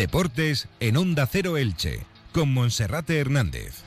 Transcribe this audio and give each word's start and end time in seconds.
Deportes 0.00 0.66
en 0.80 0.96
Onda 0.96 1.26
Cero 1.26 1.58
Elche, 1.58 2.06
con 2.32 2.54
Monserrate 2.54 3.18
Hernández. 3.18 3.82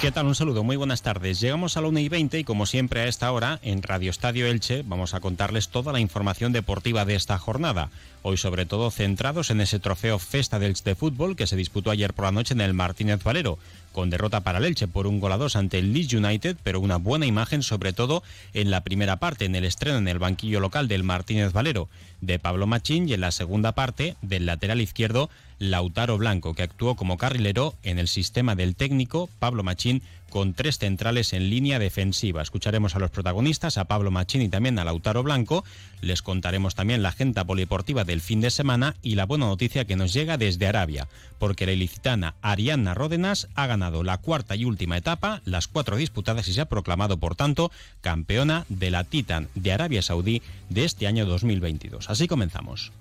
¿Qué 0.00 0.10
tal? 0.10 0.26
Un 0.26 0.34
saludo, 0.34 0.64
muy 0.64 0.74
buenas 0.74 1.02
tardes. 1.02 1.38
Llegamos 1.38 1.76
a 1.76 1.80
la 1.80 1.86
1 1.86 2.00
y 2.00 2.08
20 2.08 2.40
y 2.40 2.42
como 2.42 2.66
siempre 2.66 3.02
a 3.02 3.06
esta 3.06 3.30
hora 3.30 3.60
en 3.62 3.84
Radio 3.84 4.10
Estadio 4.10 4.48
Elche 4.48 4.82
vamos 4.84 5.14
a 5.14 5.20
contarles 5.20 5.68
toda 5.68 5.92
la 5.92 6.00
información 6.00 6.52
deportiva 6.52 7.04
de 7.04 7.14
esta 7.14 7.38
jornada. 7.38 7.90
Hoy 8.28 8.36
sobre 8.36 8.66
todo 8.66 8.90
centrados 8.90 9.50
en 9.50 9.60
ese 9.60 9.78
trofeo 9.78 10.18
Festa 10.18 10.58
del 10.58 10.74
de 10.74 10.96
fútbol 10.96 11.36
que 11.36 11.46
se 11.46 11.54
disputó 11.54 11.92
ayer 11.92 12.12
por 12.12 12.24
la 12.24 12.32
noche 12.32 12.54
en 12.54 12.60
el 12.60 12.74
Martínez 12.74 13.22
Valero, 13.22 13.56
con 13.92 14.10
derrota 14.10 14.40
para 14.40 14.58
el 14.58 14.64
Elche 14.64 14.88
por 14.88 15.06
un 15.06 15.20
gol 15.20 15.30
a 15.30 15.36
dos 15.36 15.54
ante 15.54 15.78
el 15.78 15.92
Leeds 15.92 16.14
United, 16.14 16.56
pero 16.64 16.80
una 16.80 16.96
buena 16.96 17.26
imagen 17.26 17.62
sobre 17.62 17.92
todo 17.92 18.24
en 18.52 18.72
la 18.72 18.82
primera 18.82 19.18
parte, 19.18 19.44
en 19.44 19.54
el 19.54 19.64
estreno 19.64 19.98
en 19.98 20.08
el 20.08 20.18
banquillo 20.18 20.58
local 20.58 20.88
del 20.88 21.04
Martínez 21.04 21.52
Valero 21.52 21.88
de 22.20 22.40
Pablo 22.40 22.66
Machín 22.66 23.08
y 23.08 23.12
en 23.12 23.20
la 23.20 23.30
segunda 23.30 23.70
parte 23.76 24.16
del 24.22 24.44
lateral 24.44 24.80
izquierdo 24.80 25.30
Lautaro 25.60 26.18
Blanco, 26.18 26.52
que 26.54 26.64
actuó 26.64 26.96
como 26.96 27.18
carrilero 27.18 27.76
en 27.84 28.00
el 28.00 28.08
sistema 28.08 28.56
del 28.56 28.74
técnico 28.74 29.30
Pablo 29.38 29.62
Machín 29.62 30.02
con 30.30 30.54
tres 30.54 30.78
centrales 30.78 31.32
en 31.32 31.50
línea 31.50 31.78
defensiva. 31.78 32.42
Escucharemos 32.42 32.96
a 32.96 32.98
los 32.98 33.10
protagonistas, 33.10 33.78
a 33.78 33.84
Pablo 33.84 34.10
Machín 34.10 34.42
y 34.42 34.48
también 34.48 34.78
a 34.78 34.84
Lautaro 34.84 35.22
Blanco. 35.22 35.64
Les 36.00 36.22
contaremos 36.22 36.74
también 36.74 37.02
la 37.02 37.10
agenda 37.10 37.44
polideportiva 37.44 38.04
del 38.04 38.20
fin 38.20 38.40
de 38.40 38.50
semana 38.50 38.94
y 39.02 39.14
la 39.14 39.26
buena 39.26 39.46
noticia 39.46 39.84
que 39.84 39.96
nos 39.96 40.12
llega 40.12 40.36
desde 40.36 40.66
Arabia, 40.66 41.08
porque 41.38 41.66
la 41.66 41.72
ilicitana 41.72 42.34
Arianna 42.42 42.94
Ródenas 42.94 43.48
ha 43.54 43.66
ganado 43.66 44.02
la 44.02 44.18
cuarta 44.18 44.56
y 44.56 44.64
última 44.64 44.96
etapa, 44.96 45.40
las 45.44 45.68
cuatro 45.68 45.96
disputadas 45.96 46.48
y 46.48 46.52
se 46.52 46.60
ha 46.60 46.68
proclamado, 46.68 47.16
por 47.16 47.34
tanto, 47.34 47.70
campeona 48.00 48.66
de 48.68 48.90
la 48.90 49.04
Titan 49.04 49.48
de 49.54 49.72
Arabia 49.72 50.02
Saudí 50.02 50.42
de 50.68 50.84
este 50.84 51.06
año 51.06 51.26
2022. 51.26 52.10
Así 52.10 52.28
comenzamos. 52.28 52.92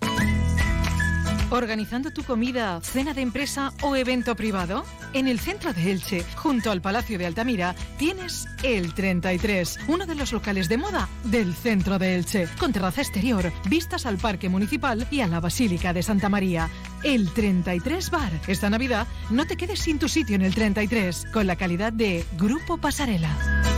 ¿Organizando 1.51 2.11
tu 2.11 2.23
comida, 2.23 2.81
cena 2.81 3.13
de 3.13 3.21
empresa 3.21 3.71
o 3.81 3.95
evento 3.95 4.35
privado? 4.35 4.83
En 5.13 5.27
el 5.27 5.39
centro 5.39 5.73
de 5.73 5.91
Elche, 5.91 6.25
junto 6.35 6.71
al 6.71 6.81
Palacio 6.81 7.19
de 7.19 7.27
Altamira, 7.27 7.75
tienes 7.97 8.47
el 8.63 8.93
33, 8.93 9.79
uno 9.87 10.05
de 10.07 10.15
los 10.15 10.33
locales 10.33 10.67
de 10.69 10.77
moda 10.77 11.07
del 11.23 11.53
centro 11.53 11.99
de 11.99 12.15
Elche, 12.15 12.47
con 12.59 12.73
terraza 12.73 13.01
exterior, 13.01 13.51
vistas 13.69 14.05
al 14.05 14.17
Parque 14.17 14.49
Municipal 14.49 15.07
y 15.11 15.21
a 15.21 15.27
la 15.27 15.39
Basílica 15.39 15.93
de 15.93 16.03
Santa 16.03 16.29
María. 16.29 16.69
El 17.03 17.31
33 17.31 18.09
Bar. 18.09 18.31
Esta 18.47 18.69
Navidad 18.69 19.07
no 19.29 19.45
te 19.45 19.55
quedes 19.55 19.79
sin 19.79 19.99
tu 19.99 20.09
sitio 20.09 20.35
en 20.35 20.41
el 20.41 20.55
33, 20.55 21.27
con 21.31 21.45
la 21.45 21.55
calidad 21.55 21.93
de 21.93 22.25
Grupo 22.37 22.77
Pasarela. 22.77 23.74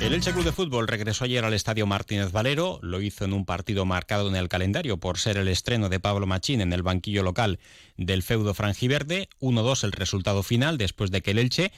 El 0.00 0.14
Elche 0.14 0.32
Club 0.32 0.44
de 0.44 0.52
Fútbol 0.52 0.86
regresó 0.86 1.24
ayer 1.24 1.44
al 1.44 1.54
Estadio 1.54 1.84
Martínez 1.84 2.30
Valero, 2.30 2.78
lo 2.82 3.00
hizo 3.00 3.24
en 3.24 3.32
un 3.32 3.44
partido 3.44 3.84
marcado 3.84 4.28
en 4.28 4.36
el 4.36 4.48
calendario 4.48 4.98
por 4.98 5.18
ser 5.18 5.36
el 5.36 5.48
estreno 5.48 5.88
de 5.88 5.98
Pablo 5.98 6.24
Machín 6.24 6.60
en 6.60 6.72
el 6.72 6.84
banquillo 6.84 7.24
local 7.24 7.58
del 7.96 8.22
feudo 8.22 8.54
franjiverde, 8.54 9.28
1-2 9.40 9.82
el 9.82 9.92
resultado 9.92 10.44
final 10.44 10.78
después 10.78 11.10
de 11.10 11.20
que 11.20 11.32
el 11.32 11.38
Elche 11.38 11.72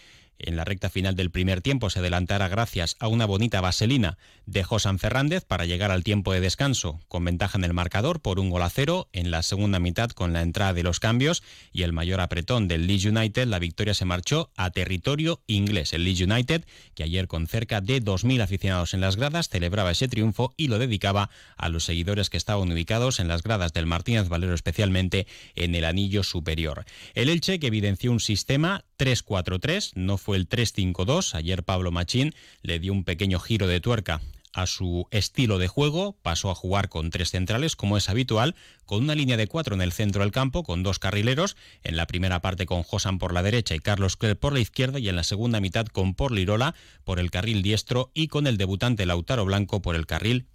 en 0.45 0.57
la 0.57 0.65
recta 0.65 0.91
final 0.91 1.17
del 1.17 1.31
primer 1.31 1.61
tiempo 1.61 1.91
se 1.91 2.01
adelantara 2.01 2.49
gracias 2.49 2.97
a 2.99 3.09
una 3.09 3.27
bonita 3.27 3.61
vaselina 3.61 4.19
de 4.47 4.65
Josan 4.65 4.99
Fernández 4.99 5.45
para 5.45 5.67
llegar 5.67 5.91
al 5.91 6.05
tiempo 6.05 6.33
de 6.33 6.41
descanso, 6.41 7.01
con 7.09 7.25
ventaja 7.25 7.59
en 7.59 7.65
el 7.65 7.75
marcador 7.75 8.21
por 8.21 8.41
un 8.41 8.51
gol 8.51 8.63
a 8.63 8.71
cero 8.71 9.09
en 9.13 9.31
la 9.31 9.43
segunda 9.43 9.79
mitad 9.79 10.11
con 10.11 10.33
la 10.33 10.43
entrada 10.43 10.73
de 10.73 10.83
los 10.83 11.01
cambios 11.01 11.43
y 11.73 11.83
el 11.83 11.93
mayor 11.93 12.21
apretón 12.21 12.69
del 12.69 12.87
Leeds 12.87 13.07
United, 13.07 13.47
la 13.47 13.59
victoria 13.59 13.95
se 13.95 14.05
marchó 14.05 14.51
a 14.57 14.71
territorio 14.71 15.43
inglés. 15.47 15.93
El 15.93 16.05
Leeds 16.05 16.21
United, 16.23 16.65
que 16.95 17.03
ayer 17.03 17.29
con 17.29 17.47
cerca 17.47 17.81
de 17.81 18.03
2.000 18.03 18.43
aficionados 18.43 18.95
en 18.95 19.01
las 19.01 19.17
gradas, 19.17 19.49
celebraba 19.49 19.91
ese 19.91 20.09
triunfo 20.09 20.55
y 20.57 20.69
lo 20.69 20.79
dedicaba 20.79 21.31
a 21.57 21.69
los 21.69 21.85
seguidores 21.85 22.31
que 22.31 22.37
estaban 22.37 22.71
ubicados 22.71 23.21
en 23.21 23.29
las 23.29 23.43
gradas 23.43 23.73
del 23.73 23.87
Martínez 23.87 24.29
Valero, 24.29 24.55
especialmente 24.55 25.27
en 25.55 25.75
el 25.75 25.85
anillo 25.85 26.23
superior. 26.23 26.85
El 27.15 27.29
Elche, 27.29 27.59
que 27.59 27.69
evidenció 27.69 28.13
un 28.13 28.21
sistema 28.21 28.85
3-4-3, 28.99 29.93
no 29.95 30.19
fue 30.19 30.30
el 30.35 30.49
3-5-2. 30.49 31.35
Ayer 31.35 31.63
Pablo 31.63 31.91
Machín 31.91 32.35
le 32.63 32.79
dio 32.79 32.93
un 32.93 33.05
pequeño 33.05 33.39
giro 33.39 33.67
de 33.67 33.81
tuerca 33.81 34.21
a 34.53 34.67
su 34.67 35.07
estilo 35.11 35.59
de 35.59 35.69
juego, 35.69 36.17
pasó 36.23 36.51
a 36.51 36.55
jugar 36.55 36.89
con 36.89 37.11
tres 37.11 37.31
centrales 37.31 37.77
como 37.77 37.97
es 37.97 38.09
habitual, 38.09 38.57
con 38.85 39.03
una 39.03 39.15
línea 39.15 39.37
de 39.37 39.47
cuatro 39.47 39.75
en 39.75 39.83
el 39.83 39.93
centro 39.93 40.23
del 40.23 40.33
campo, 40.33 40.65
con 40.65 40.83
dos 40.83 40.99
carrileros, 40.99 41.57
en 41.83 41.97
la 41.97 42.07
primera 42.07 42.41
parte 42.41 42.67
con 42.67 42.83
Josan 42.83 43.19
por 43.19 43.33
la 43.33 43.43
derecha 43.43 43.75
y 43.75 43.81
Carlos 43.81 44.17
Cler 44.17 44.39
por 44.39 44.53
la 44.53 44.61
izquierda 44.61 44.99
y 44.99 45.09
en 45.09 45.17
la 45.17 45.23
segunda 45.23 45.61
mitad 45.61 45.87
con 45.87 46.15
Porlirola 46.15 46.75
por 47.05 47.21
el 47.21 47.31
carril 47.31 47.63
diestro 47.63 48.11
y 48.15 48.29
con 48.29 48.47
el 48.47 48.57
debutante 48.57 49.07
Lautaro 49.07 49.45
Blanco 49.45 49.83
por 49.83 49.95
el 49.95 50.07
carril 50.07 50.47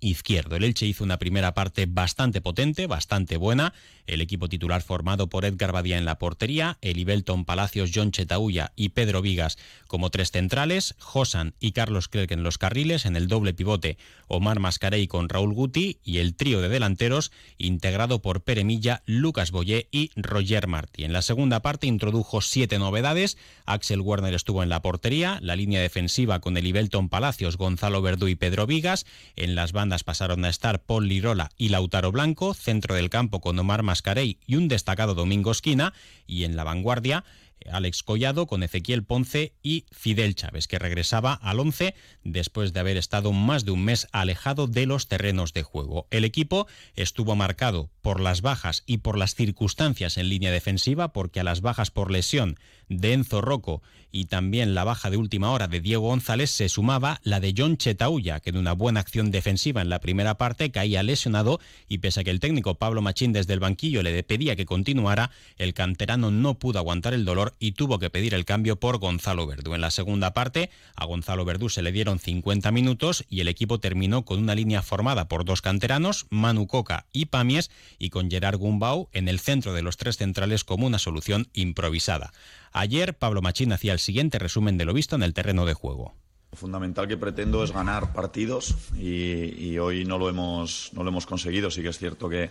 izquierdo. 0.00 0.56
El 0.56 0.64
Elche 0.64 0.86
hizo 0.86 1.04
una 1.04 1.18
primera 1.18 1.54
parte 1.54 1.86
bastante 1.86 2.40
potente, 2.40 2.86
bastante 2.86 3.36
buena. 3.36 3.72
El 4.06 4.20
equipo 4.20 4.48
titular 4.48 4.82
formado 4.82 5.28
por 5.28 5.46
Edgar 5.46 5.72
Badía 5.72 5.96
en 5.96 6.04
la 6.04 6.18
portería, 6.18 6.76
Elibelton 6.82 7.46
Palacios, 7.46 7.90
John 7.94 8.10
Chetauya 8.10 8.72
y 8.76 8.90
Pedro 8.90 9.22
Vigas 9.22 9.56
como 9.86 10.10
tres 10.10 10.30
centrales, 10.30 10.94
Josan 10.98 11.54
y 11.58 11.72
Carlos 11.72 12.08
Clerc 12.08 12.30
en 12.32 12.42
los 12.42 12.58
carriles, 12.58 13.06
en 13.06 13.16
el 13.16 13.28
doble 13.28 13.54
pivote 13.54 13.96
Omar 14.28 14.60
Mascarey 14.60 15.06
con 15.06 15.30
Raúl 15.30 15.54
Guti 15.54 16.00
y 16.04 16.18
el 16.18 16.34
trío 16.34 16.60
de 16.60 16.68
delanteros 16.68 17.32
integrado 17.56 18.20
por 18.20 18.42
Pere 18.42 18.64
Milla, 18.64 19.02
Lucas 19.06 19.52
Boyé 19.52 19.88
y 19.90 20.10
Roger 20.16 20.66
Martí. 20.66 21.04
En 21.04 21.12
la 21.12 21.22
segunda 21.22 21.60
parte 21.60 21.86
introdujo 21.86 22.42
siete 22.42 22.78
novedades. 22.78 23.38
Axel 23.64 24.02
Werner 24.02 24.34
estuvo 24.34 24.62
en 24.62 24.68
la 24.68 24.82
portería, 24.82 25.38
la 25.40 25.56
línea 25.56 25.80
defensiva 25.80 26.40
con 26.40 26.56
Elibelton 26.58 27.08
Palacios, 27.08 27.56
Gonzalo 27.56 28.02
Verdú 28.02 28.28
y 28.28 28.34
Pedro 28.34 28.66
Vigas. 28.66 29.06
En 29.36 29.54
las 29.54 29.72
bandas 29.72 29.83
pasaron 30.04 30.44
a 30.44 30.48
estar 30.48 30.82
Paul 30.82 31.08
Lirola 31.08 31.50
y 31.56 31.68
Lautaro 31.68 32.10
Blanco, 32.10 32.54
centro 32.54 32.94
del 32.94 33.10
campo 33.10 33.40
con 33.40 33.58
Omar 33.58 33.82
Mascarey 33.82 34.38
y 34.46 34.56
un 34.56 34.68
destacado 34.68 35.14
Domingo 35.14 35.50
Esquina, 35.50 35.92
y 36.26 36.44
en 36.44 36.56
la 36.56 36.64
vanguardia 36.64 37.24
Alex 37.70 38.02
Collado 38.02 38.46
con 38.46 38.62
Ezequiel 38.62 39.04
Ponce 39.04 39.54
y 39.62 39.86
Fidel 39.92 40.34
Chávez, 40.34 40.68
que 40.68 40.78
regresaba 40.78 41.34
al 41.34 41.60
11 41.60 41.94
después 42.22 42.72
de 42.72 42.80
haber 42.80 42.96
estado 42.96 43.32
más 43.32 43.64
de 43.64 43.70
un 43.70 43.84
mes 43.84 44.08
alejado 44.12 44.66
de 44.66 44.86
los 44.86 45.08
terrenos 45.08 45.52
de 45.52 45.62
juego. 45.62 46.06
El 46.10 46.24
equipo 46.24 46.66
estuvo 46.94 47.36
marcado 47.36 47.90
por 48.02 48.20
las 48.20 48.42
bajas 48.42 48.82
y 48.86 48.98
por 48.98 49.18
las 49.18 49.34
circunstancias 49.34 50.18
en 50.18 50.28
línea 50.28 50.50
defensiva, 50.50 51.12
porque 51.12 51.40
a 51.40 51.44
las 51.44 51.60
bajas 51.60 51.90
por 51.90 52.10
lesión 52.10 52.58
de 52.88 53.12
Enzo 53.12 53.40
Rocco 53.40 53.82
y 54.14 54.26
también 54.26 54.74
la 54.74 54.84
baja 54.84 55.10
de 55.10 55.16
última 55.16 55.50
hora 55.50 55.66
de 55.66 55.80
Diego 55.80 56.06
González 56.06 56.48
se 56.48 56.68
sumaba 56.68 57.20
la 57.24 57.40
de 57.40 57.52
John 57.56 57.76
Chetauya, 57.76 58.38
que 58.38 58.50
en 58.50 58.58
una 58.58 58.72
buena 58.72 59.00
acción 59.00 59.32
defensiva 59.32 59.82
en 59.82 59.88
la 59.88 59.98
primera 59.98 60.38
parte 60.38 60.70
caía 60.70 61.02
lesionado 61.02 61.58
y 61.88 61.98
pese 61.98 62.20
a 62.20 62.24
que 62.24 62.30
el 62.30 62.38
técnico 62.38 62.76
Pablo 62.76 63.02
Machín 63.02 63.32
desde 63.32 63.54
el 63.54 63.58
banquillo 63.58 64.04
le 64.04 64.22
pedía 64.22 64.54
que 64.54 64.66
continuara, 64.66 65.32
el 65.56 65.74
canterano 65.74 66.30
no 66.30 66.60
pudo 66.60 66.78
aguantar 66.78 67.12
el 67.12 67.24
dolor 67.24 67.56
y 67.58 67.72
tuvo 67.72 67.98
que 67.98 68.08
pedir 68.08 68.34
el 68.34 68.44
cambio 68.44 68.76
por 68.76 68.98
Gonzalo 68.98 69.48
Verdú. 69.48 69.74
En 69.74 69.80
la 69.80 69.90
segunda 69.90 70.32
parte, 70.32 70.70
a 70.94 71.06
Gonzalo 71.06 71.44
Verdú 71.44 71.68
se 71.68 71.82
le 71.82 71.90
dieron 71.90 72.20
50 72.20 72.70
minutos 72.70 73.24
y 73.28 73.40
el 73.40 73.48
equipo 73.48 73.80
terminó 73.80 74.24
con 74.24 74.38
una 74.38 74.54
línea 74.54 74.82
formada 74.82 75.26
por 75.26 75.44
dos 75.44 75.60
canteranos, 75.60 76.26
Manu 76.30 76.68
Coca 76.68 77.06
y 77.12 77.26
Pamies, 77.26 77.68
y 77.98 78.10
con 78.10 78.30
Gerard 78.30 78.58
Gumbau 78.58 79.08
en 79.12 79.26
el 79.26 79.40
centro 79.40 79.72
de 79.72 79.82
los 79.82 79.96
tres 79.96 80.18
centrales 80.18 80.62
como 80.62 80.86
una 80.86 81.00
solución 81.00 81.48
improvisada. 81.52 82.32
Ayer 82.76 83.16
Pablo 83.16 83.40
Machín 83.40 83.72
hacía 83.72 83.92
el 83.92 84.00
siguiente 84.00 84.40
resumen 84.40 84.76
de 84.76 84.84
lo 84.84 84.92
visto 84.92 85.14
en 85.14 85.22
el 85.22 85.32
terreno 85.32 85.64
de 85.64 85.74
juego. 85.74 86.12
Fundamental 86.52 87.06
que 87.06 87.16
pretendo 87.16 87.62
es 87.62 87.70
ganar 87.70 88.12
partidos 88.12 88.74
y, 88.96 89.78
hoy 89.78 90.04
no 90.04 90.18
lo 90.18 90.28
hemos 90.28 90.90
no 90.92 91.04
lo 91.04 91.10
hemos 91.10 91.24
conseguido. 91.24 91.70
Sí 91.70 91.82
que 91.82 91.90
es 91.90 91.98
cierto 91.98 92.28
que 92.28 92.50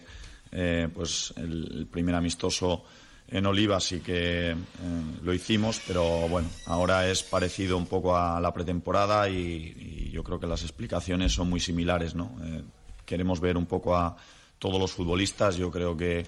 eh, 0.53 0.87
pues 0.95 1.33
el, 1.35 1.87
primer 1.91 2.15
amistoso 2.15 2.85
en 3.27 3.45
Oliva 3.45 3.81
sí 3.81 3.99
que 3.99 4.51
eh, 4.51 4.55
lo 5.23 5.33
hicimos, 5.33 5.81
pero 5.85 6.29
bueno, 6.29 6.47
ahora 6.67 7.09
es 7.09 7.21
parecido 7.21 7.77
un 7.77 7.85
poco 7.85 8.15
a 8.15 8.39
la 8.39 8.53
pretemporada 8.53 9.27
y, 9.29 10.09
yo 10.13 10.23
creo 10.23 10.39
que 10.39 10.47
las 10.47 10.61
explicaciones 10.61 11.33
son 11.33 11.49
muy 11.49 11.59
similares, 11.59 12.15
¿no? 12.15 12.37
Eh, 12.45 12.61
queremos 13.05 13.41
ver 13.41 13.57
un 13.57 13.65
poco 13.65 13.97
a 13.97 14.15
todos 14.57 14.79
los 14.79 14.93
futbolistas. 14.93 15.57
Yo 15.57 15.69
creo 15.69 15.97
que 15.97 16.25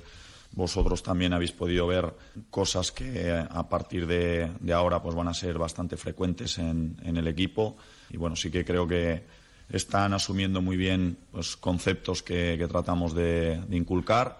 vosotros 0.55 1.03
también 1.03 1.33
habéis 1.33 1.51
podido 1.51 1.85
ver 1.85 2.13
cosas 2.49 2.91
que 2.91 3.29
a 3.31 3.69
partir 3.69 4.07
de, 4.07 4.49
ahora 4.73 5.01
pues 5.01 5.13
van 5.13 5.27
a 5.27 5.33
ser 5.33 5.57
bastante 5.57 5.97
frecuentes 5.97 6.57
en, 6.57 6.97
el 7.03 7.27
equipo. 7.27 7.75
Y 8.09 8.17
bueno, 8.17 8.35
sí 8.35 8.49
que 8.49 8.63
creo 8.63 8.87
que 8.87 9.23
están 9.69 10.13
asumiendo 10.13 10.61
muy 10.61 10.77
bien 10.77 11.17
los 11.33 11.57
conceptos 11.57 12.23
que, 12.23 12.65
tratamos 12.69 13.13
de, 13.13 13.59
inculcar. 13.69 14.39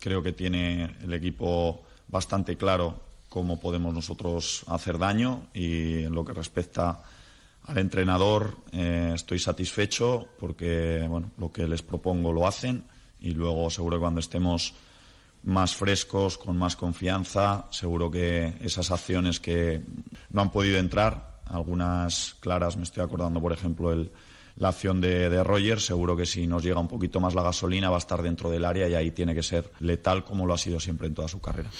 Creo 0.00 0.22
que 0.22 0.32
tiene 0.32 0.96
el 1.02 1.14
equipo 1.14 1.82
bastante 2.08 2.56
claro 2.56 3.00
cómo 3.28 3.60
podemos 3.60 3.94
nosotros 3.94 4.64
hacer 4.66 4.98
daño 4.98 5.46
y 5.54 6.04
en 6.04 6.14
lo 6.14 6.24
que 6.24 6.32
respecta 6.32 7.02
al 7.64 7.78
entrenador 7.78 8.56
eh, 8.72 9.12
estoy 9.14 9.38
satisfecho 9.40 10.28
porque 10.38 11.04
bueno, 11.08 11.32
lo 11.36 11.50
que 11.50 11.66
les 11.66 11.82
propongo 11.82 12.32
lo 12.32 12.46
hacen 12.46 12.84
y 13.20 13.32
luego 13.32 13.68
seguro 13.70 13.96
que 13.96 14.02
cuando 14.02 14.20
estemos 14.20 14.74
más 15.46 15.76
frescos, 15.76 16.36
con 16.38 16.58
más 16.58 16.76
confianza, 16.76 17.66
seguro 17.70 18.10
que 18.10 18.54
esas 18.60 18.90
acciones 18.90 19.40
que 19.40 19.82
no 20.30 20.42
han 20.42 20.50
podido 20.50 20.78
entrar, 20.78 21.40
algunas 21.46 22.34
claras, 22.40 22.76
me 22.76 22.82
estoy 22.82 23.04
acordando, 23.04 23.40
por 23.40 23.52
ejemplo, 23.52 23.92
el, 23.92 24.10
la 24.56 24.68
acción 24.68 25.00
de, 25.00 25.28
de 25.28 25.44
Roger, 25.44 25.80
seguro 25.80 26.16
que 26.16 26.26
si 26.26 26.46
nos 26.46 26.62
llega 26.62 26.80
un 26.80 26.88
poquito 26.88 27.20
más 27.20 27.34
la 27.34 27.42
gasolina 27.42 27.90
va 27.90 27.96
a 27.96 27.98
estar 27.98 28.22
dentro 28.22 28.50
del 28.50 28.64
área 28.64 28.88
y 28.88 28.94
ahí 28.94 29.10
tiene 29.10 29.34
que 29.34 29.42
ser 29.42 29.70
letal 29.80 30.24
como 30.24 30.46
lo 30.46 30.54
ha 30.54 30.58
sido 30.58 30.80
siempre 30.80 31.06
en 31.06 31.14
toda 31.14 31.28
su 31.28 31.40
carrera. 31.40 31.70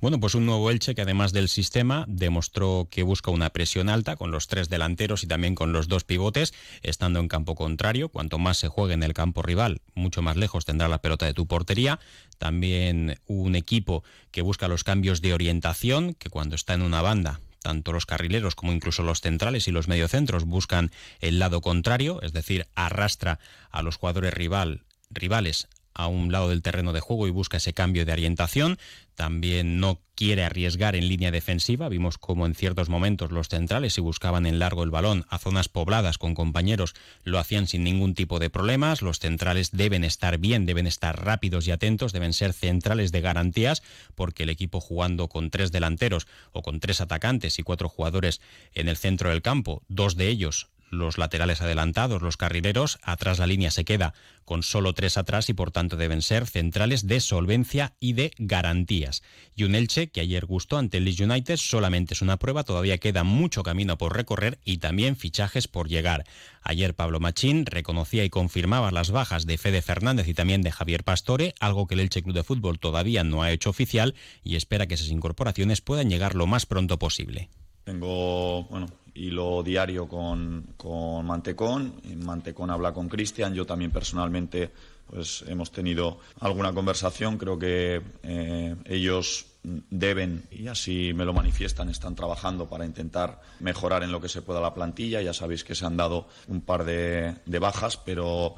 Bueno, 0.00 0.20
pues 0.20 0.34
un 0.34 0.46
nuevo 0.46 0.70
Elche 0.70 0.94
que 0.94 1.02
además 1.02 1.32
del 1.32 1.48
sistema 1.48 2.04
demostró 2.08 2.88
que 2.90 3.02
busca 3.02 3.30
una 3.30 3.50
presión 3.50 3.88
alta 3.88 4.16
con 4.16 4.30
los 4.30 4.46
tres 4.46 4.68
delanteros 4.68 5.24
y 5.24 5.26
también 5.26 5.54
con 5.54 5.72
los 5.72 5.88
dos 5.88 6.04
pivotes, 6.04 6.54
estando 6.82 7.18
en 7.20 7.28
campo 7.28 7.54
contrario. 7.54 8.08
Cuanto 8.08 8.38
más 8.38 8.58
se 8.58 8.68
juegue 8.68 8.94
en 8.94 9.02
el 9.02 9.14
campo 9.14 9.42
rival, 9.42 9.80
mucho 9.94 10.22
más 10.22 10.36
lejos 10.36 10.64
tendrá 10.64 10.88
la 10.88 11.02
pelota 11.02 11.26
de 11.26 11.34
tu 11.34 11.46
portería. 11.46 11.98
También 12.38 13.18
un 13.26 13.54
equipo 13.56 14.02
que 14.30 14.42
busca 14.42 14.68
los 14.68 14.84
cambios 14.84 15.20
de 15.20 15.34
orientación, 15.34 16.14
que 16.14 16.30
cuando 16.30 16.54
está 16.54 16.74
en 16.74 16.82
una 16.82 17.02
banda 17.02 17.40
tanto 17.62 17.92
los 17.92 18.06
carrileros 18.06 18.54
como 18.54 18.72
incluso 18.72 19.02
los 19.02 19.20
centrales 19.20 19.68
y 19.68 19.72
los 19.72 19.88
mediocentros 19.88 20.44
buscan 20.44 20.90
el 21.20 21.38
lado 21.38 21.60
contrario, 21.60 22.20
es 22.22 22.32
decir, 22.32 22.66
arrastra 22.74 23.38
a 23.70 23.82
los 23.82 23.96
jugadores 23.96 24.34
rival, 24.34 24.82
rivales 25.10 25.68
a 25.94 26.06
un 26.06 26.32
lado 26.32 26.48
del 26.48 26.62
terreno 26.62 26.92
de 26.92 27.00
juego 27.00 27.26
y 27.26 27.30
busca 27.30 27.58
ese 27.58 27.74
cambio 27.74 28.04
de 28.04 28.12
orientación. 28.12 28.78
También 29.14 29.80
no 29.80 30.00
quiere 30.14 30.44
arriesgar 30.44 30.96
en 30.96 31.08
línea 31.08 31.30
defensiva. 31.30 31.88
Vimos 31.88 32.18
como 32.18 32.46
en 32.46 32.54
ciertos 32.54 32.88
momentos 32.88 33.32
los 33.32 33.48
centrales, 33.48 33.94
si 33.94 34.00
buscaban 34.00 34.46
en 34.46 34.58
largo 34.58 34.82
el 34.82 34.90
balón 34.90 35.26
a 35.28 35.38
zonas 35.38 35.68
pobladas 35.68 36.18
con 36.18 36.34
compañeros, 36.34 36.94
lo 37.24 37.38
hacían 37.38 37.66
sin 37.66 37.84
ningún 37.84 38.14
tipo 38.14 38.38
de 38.38 38.50
problemas. 38.50 39.02
Los 39.02 39.18
centrales 39.18 39.70
deben 39.72 40.04
estar 40.04 40.38
bien, 40.38 40.66
deben 40.66 40.86
estar 40.86 41.24
rápidos 41.24 41.66
y 41.66 41.70
atentos, 41.70 42.12
deben 42.12 42.32
ser 42.32 42.52
centrales 42.52 43.12
de 43.12 43.20
garantías, 43.20 43.82
porque 44.14 44.44
el 44.44 44.50
equipo 44.50 44.80
jugando 44.80 45.28
con 45.28 45.50
tres 45.50 45.72
delanteros 45.72 46.26
o 46.52 46.62
con 46.62 46.80
tres 46.80 47.00
atacantes 47.00 47.58
y 47.58 47.62
cuatro 47.62 47.88
jugadores 47.88 48.40
en 48.74 48.88
el 48.88 48.96
centro 48.96 49.30
del 49.30 49.42
campo, 49.42 49.82
dos 49.88 50.16
de 50.16 50.28
ellos 50.28 50.68
los 50.90 51.18
laterales 51.18 51.60
adelantados, 51.60 52.22
los 52.22 52.36
carrileros, 52.36 52.98
atrás 53.02 53.38
la 53.38 53.46
línea 53.46 53.70
se 53.70 53.84
queda 53.84 54.12
con 54.50 54.64
solo 54.64 54.94
tres 54.94 55.16
atrás 55.16 55.48
y 55.48 55.54
por 55.54 55.70
tanto 55.70 55.96
deben 55.96 56.22
ser 56.22 56.44
centrales 56.44 57.06
de 57.06 57.20
solvencia 57.20 57.94
y 58.00 58.14
de 58.14 58.32
garantías. 58.36 59.22
Y 59.54 59.62
un 59.62 59.76
Elche 59.76 60.10
que 60.10 60.20
ayer 60.20 60.44
gustó 60.44 60.76
ante 60.76 60.98
el 60.98 61.04
Leeds 61.04 61.20
United 61.20 61.56
solamente 61.56 62.14
es 62.14 62.22
una 62.22 62.36
prueba, 62.36 62.64
todavía 62.64 62.98
queda 62.98 63.22
mucho 63.22 63.62
camino 63.62 63.96
por 63.96 64.16
recorrer 64.16 64.58
y 64.64 64.78
también 64.78 65.14
fichajes 65.14 65.68
por 65.68 65.88
llegar. 65.88 66.24
Ayer 66.62 66.94
Pablo 66.94 67.20
Machín 67.20 67.64
reconocía 67.64 68.24
y 68.24 68.30
confirmaba 68.30 68.90
las 68.90 69.12
bajas 69.12 69.46
de 69.46 69.56
Fede 69.56 69.82
Fernández 69.82 70.26
y 70.26 70.34
también 70.34 70.62
de 70.62 70.72
Javier 70.72 71.04
Pastore, 71.04 71.54
algo 71.60 71.86
que 71.86 71.94
el 71.94 72.00
Elche 72.00 72.22
Club 72.22 72.34
de 72.34 72.42
Fútbol 72.42 72.80
todavía 72.80 73.22
no 73.22 73.44
ha 73.44 73.52
hecho 73.52 73.70
oficial 73.70 74.16
y 74.42 74.56
espera 74.56 74.88
que 74.88 74.94
esas 74.94 75.10
incorporaciones 75.10 75.80
puedan 75.80 76.10
llegar 76.10 76.34
lo 76.34 76.48
más 76.48 76.66
pronto 76.66 76.98
posible. 76.98 77.50
Tengo, 77.84 78.64
bueno, 78.64 78.88
hilo 79.14 79.62
diario 79.62 80.08
con, 80.08 80.74
con 80.76 81.26
Mantecón. 81.26 82.00
Mantecón 82.16 82.70
habla 82.70 82.92
con 82.92 83.08
Cristian. 83.08 83.54
Yo 83.54 83.66
también 83.66 83.90
personalmente 83.90 84.70
pues 85.10 85.44
hemos 85.48 85.72
tenido 85.72 86.18
alguna 86.40 86.72
conversación. 86.72 87.36
Creo 87.36 87.58
que 87.58 88.00
eh, 88.22 88.76
ellos 88.84 89.46
deben, 89.62 90.44
y 90.50 90.68
así 90.68 91.12
me 91.12 91.24
lo 91.24 91.32
manifiestan, 91.32 91.90
están 91.90 92.14
trabajando 92.14 92.68
para 92.68 92.86
intentar 92.86 93.40
mejorar 93.58 94.02
en 94.02 94.12
lo 94.12 94.20
que 94.20 94.28
se 94.28 94.42
pueda 94.42 94.60
la 94.60 94.72
plantilla. 94.72 95.20
Ya 95.20 95.34
sabéis 95.34 95.64
que 95.64 95.74
se 95.74 95.84
han 95.84 95.96
dado 95.96 96.28
un 96.48 96.60
par 96.60 96.84
de, 96.84 97.34
de 97.44 97.58
bajas, 97.58 97.96
pero 97.96 98.54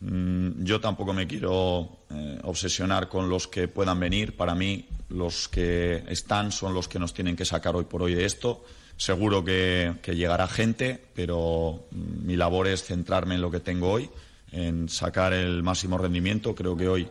mm, 0.00 0.64
yo 0.64 0.80
tampoco 0.80 1.12
me 1.12 1.26
quiero 1.26 2.00
eh, 2.10 2.38
obsesionar 2.44 3.08
con 3.08 3.28
los 3.28 3.46
que 3.46 3.68
puedan 3.68 4.00
venir. 4.00 4.36
Para 4.36 4.54
mí, 4.54 4.88
los 5.10 5.48
que 5.48 6.04
están 6.08 6.50
son 6.50 6.72
los 6.72 6.88
que 6.88 6.98
nos 6.98 7.12
tienen 7.12 7.36
que 7.36 7.44
sacar 7.44 7.76
hoy 7.76 7.84
por 7.84 8.02
hoy 8.02 8.14
de 8.14 8.24
esto. 8.24 8.64
Seguro 9.00 9.42
que, 9.42 9.96
llegará 10.08 10.46
gente, 10.46 11.02
pero 11.14 11.86
mi 11.90 12.36
labor 12.36 12.68
es 12.68 12.84
centrarme 12.84 13.36
en 13.36 13.40
lo 13.40 13.50
que 13.50 13.60
tengo 13.60 13.90
hoy, 13.90 14.10
en 14.52 14.90
sacar 14.90 15.32
el 15.32 15.62
máximo 15.62 15.96
rendimiento. 15.96 16.54
Creo 16.54 16.76
que 16.76 16.86
hoy 16.86 17.08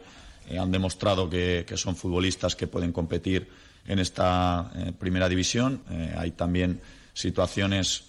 eh, 0.50 0.60
han 0.60 0.72
demostrado 0.72 1.28
que, 1.28 1.66
son 1.78 1.96
futbolistas 1.96 2.56
que 2.56 2.68
pueden 2.68 2.92
competir 2.92 3.50
en 3.88 3.98
esta 3.98 4.72
eh, 4.76 4.94
primera 5.00 5.28
división. 5.28 5.82
Eh, 5.90 6.14
hay 6.16 6.30
también 6.30 6.80
situaciones 7.12 8.04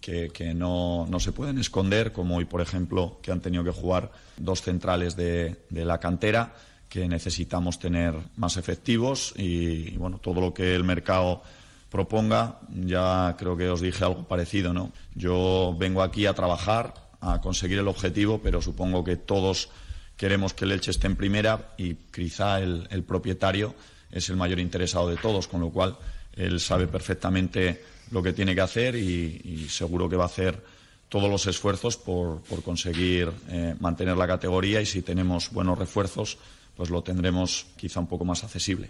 que, 0.00 0.54
no, 0.54 1.06
se 1.18 1.32
pueden 1.32 1.58
esconder, 1.58 2.12
como 2.12 2.38
hoy, 2.38 2.46
por 2.46 2.62
ejemplo, 2.62 3.18
que 3.20 3.30
han 3.30 3.42
tenido 3.42 3.62
que 3.62 3.72
jugar 3.72 4.10
dos 4.38 4.62
centrales 4.62 5.16
de, 5.16 5.54
la 5.68 6.00
cantera 6.00 6.54
que 6.88 7.06
necesitamos 7.06 7.78
tener 7.78 8.14
más 8.38 8.56
efectivos 8.56 9.34
y, 9.36 9.90
bueno, 9.98 10.16
todo 10.16 10.40
lo 10.40 10.54
que 10.54 10.74
el 10.74 10.82
mercado 10.82 11.42
proponga, 11.90 12.60
ya 12.68 13.34
creo 13.38 13.56
que 13.56 13.68
os 13.68 13.80
dije 13.80 14.04
algo 14.04 14.28
parecido, 14.28 14.72
¿no? 14.72 14.92
Yo 15.14 15.74
vengo 15.78 16.02
aquí 16.02 16.26
a 16.26 16.34
trabajar, 16.34 16.94
a 17.20 17.40
conseguir 17.40 17.78
el 17.78 17.88
objetivo, 17.88 18.40
pero 18.42 18.60
supongo 18.60 19.04
que 19.04 19.16
todos 19.16 19.70
queremos 20.16 20.52
que 20.52 20.64
el 20.64 20.72
Elche 20.72 20.90
esté 20.90 21.06
en 21.06 21.16
primera 21.16 21.72
y 21.78 21.94
quizá 21.94 22.60
el, 22.60 23.04
propietario 23.06 23.74
es 24.10 24.28
el 24.28 24.36
mayor 24.36 24.58
interesado 24.58 25.08
de 25.08 25.16
todos, 25.16 25.48
con 25.48 25.60
lo 25.60 25.70
cual 25.70 25.96
él 26.34 26.60
sabe 26.60 26.86
perfectamente 26.86 27.82
lo 28.10 28.22
que 28.22 28.32
tiene 28.32 28.54
que 28.54 28.60
hacer 28.60 28.96
y, 28.96 29.66
seguro 29.68 30.08
que 30.08 30.16
va 30.16 30.24
a 30.24 30.26
hacer 30.26 30.62
todos 31.08 31.30
los 31.30 31.46
esfuerzos 31.46 31.96
por, 31.96 32.42
conseguir 32.64 33.30
eh, 33.48 33.74
mantener 33.80 34.16
la 34.16 34.26
categoría 34.26 34.80
y 34.80 34.86
si 34.86 35.02
tenemos 35.02 35.50
buenos 35.50 35.78
refuerzos, 35.78 36.36
pues 36.78 36.90
lo 36.90 37.02
tendremos 37.02 37.66
quizá 37.76 37.98
un 37.98 38.06
poco 38.06 38.24
más 38.24 38.44
accesible. 38.44 38.88